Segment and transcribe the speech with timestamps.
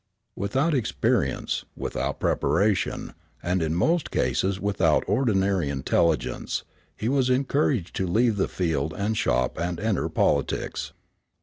[0.35, 3.13] Without experience, without preparation,
[3.43, 6.63] and in most cases without ordinary intelligence,
[6.97, 10.91] he was encouraged to leave the field and shop and enter politics.